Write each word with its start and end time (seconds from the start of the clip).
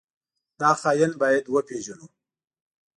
دا 0.59 0.69
خاين 0.81 1.11
بايد 1.19 1.45
وپېژنو. 1.49 2.07